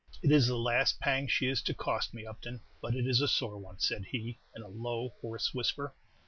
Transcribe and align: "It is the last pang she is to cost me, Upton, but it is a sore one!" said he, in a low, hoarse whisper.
"It 0.23 0.31
is 0.31 0.47
the 0.47 0.57
last 0.57 0.99
pang 0.99 1.27
she 1.27 1.45
is 1.47 1.61
to 1.61 1.75
cost 1.75 2.11
me, 2.11 2.25
Upton, 2.25 2.61
but 2.81 2.95
it 2.95 3.05
is 3.05 3.21
a 3.21 3.27
sore 3.27 3.59
one!" 3.59 3.77
said 3.77 4.05
he, 4.05 4.39
in 4.55 4.63
a 4.63 4.67
low, 4.67 5.13
hoarse 5.21 5.53
whisper. 5.53 5.93